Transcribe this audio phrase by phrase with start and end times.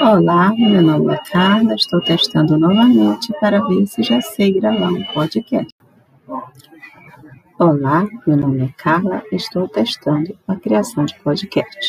[0.00, 5.02] Olá, meu nome é Carla, estou testando novamente para ver se já sei gravar um
[5.04, 5.74] podcast.
[7.58, 11.80] Olá, meu nome é Carla, estou testando a criação de podcast.